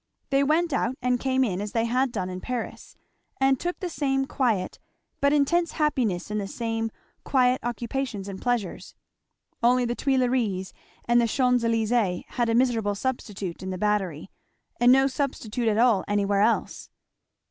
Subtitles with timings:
[0.31, 2.97] They went out and came in as they had done in Paris,
[3.39, 4.79] and took the same quiet
[5.19, 6.89] but intense happiness in the same
[7.23, 8.95] quiet occupations and pleasures;
[9.61, 10.73] only the Tuileries
[11.05, 14.31] and Champs Elysées had a miserable substitute in the Battery,
[14.79, 16.89] and no substitute at all anywhere else.